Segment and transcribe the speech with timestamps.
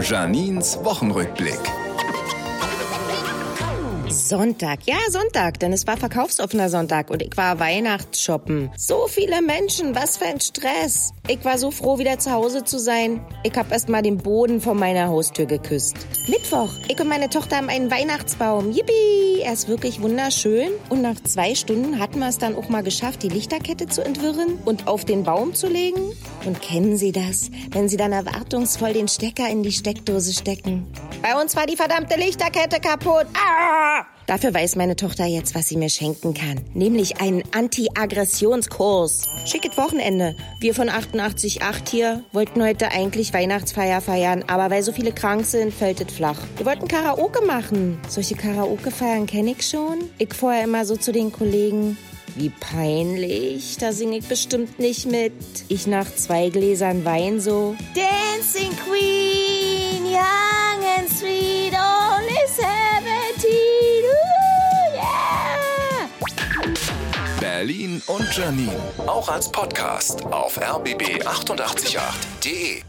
[0.00, 1.85] Janins Wochenrückblick.
[4.08, 8.70] Sonntag, ja Sonntag, denn es war verkaufsoffener Sonntag und ich war Weihnachtsshoppen.
[8.76, 11.12] So viele Menschen, was für ein Stress.
[11.26, 13.20] Ich war so froh, wieder zu Hause zu sein.
[13.42, 15.96] Ich hab erst mal den Boden vor meiner Haustür geküsst.
[16.28, 18.70] Mittwoch, ich und meine Tochter haben einen Weihnachtsbaum.
[18.70, 19.40] Yippie!
[19.42, 20.70] Er ist wirklich wunderschön.
[20.88, 24.58] Und nach zwei Stunden hatten wir es dann auch mal geschafft, die Lichterkette zu entwirren
[24.64, 26.12] und auf den Baum zu legen.
[26.44, 30.86] Und kennen Sie das, wenn Sie dann erwartungsvoll den Stecker in die Steckdose stecken?
[31.22, 33.26] Bei uns war die verdammte Lichterkette kaputt.
[33.34, 33.95] Ah!
[34.26, 36.60] Dafür weiß meine Tochter jetzt, was sie mir schenken kann.
[36.74, 39.28] Nämlich einen Anti-Aggressionskurs.
[39.44, 40.34] Schickes Wochenende.
[40.58, 45.72] Wir von 88.8 hier wollten heute eigentlich Weihnachtsfeier feiern, aber weil so viele krank sind,
[45.72, 46.40] fällt es flach.
[46.56, 48.00] Wir wollten Karaoke machen.
[48.08, 50.10] Solche Karaoke-Feiern kenne ich schon.
[50.18, 51.96] Ich vorher immer so zu den Kollegen.
[52.34, 55.32] Wie peinlich, da singe ich bestimmt nicht mit.
[55.68, 57.74] Ich nach zwei Gläsern Wein so.
[57.94, 59.45] Dancing Queen,
[67.56, 68.76] Berlin und Janine.
[69.06, 72.82] Auch als Podcast auf rbb888.de.